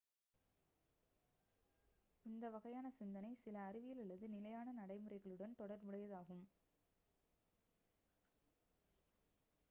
இந்த 2.25 2.45
வகையான 2.49 2.87
சிந்தனை 2.95 3.31
சில 3.35 3.57
அறிவியல் 3.67 4.01
அல்லது 4.03 4.27
நிலையான 4.29 4.73
நடைமுறைகளுடன் 4.79 5.53
தொடர்புடையதாகும் 5.59 6.43